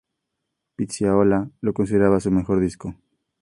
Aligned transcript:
Piazzolla 0.77 1.47
lo 1.61 1.73
consideraba 1.73 2.19
su 2.19 2.31
mejor 2.31 2.59
disco. 2.59 2.95